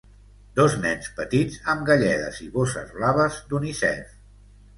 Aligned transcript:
Dos 0.59 0.77
nens 0.85 1.09
petits 1.19 1.59
amb 1.73 1.85
galledes 1.89 2.41
i 2.47 2.49
bosses 2.57 2.97
blaves 2.97 3.39
d'Unicef. 3.53 4.11